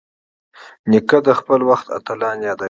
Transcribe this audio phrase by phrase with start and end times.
[0.89, 2.59] نیکه د خپل وخت اتلان یادوي.